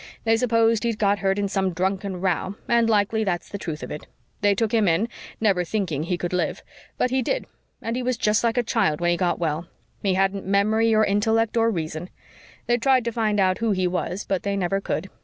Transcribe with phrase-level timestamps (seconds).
[0.23, 3.91] They supposed he'd got hurt in some drunken row, and likely that's the truth of
[3.91, 4.07] it.
[4.41, 5.07] They took him in,
[5.39, 6.63] never thinking he could live.
[6.97, 7.45] But he did
[7.83, 9.67] and he was just like a child when he got well.
[10.01, 12.09] He hadn't memory or intellect or reason.
[12.65, 15.11] They tried to find out who he was but they never could.